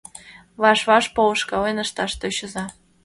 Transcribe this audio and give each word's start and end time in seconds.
Ваш-ваш 0.61 1.05
полышкален 1.15 1.77
ышташ 1.85 2.11
тӧчыза. 2.19 2.65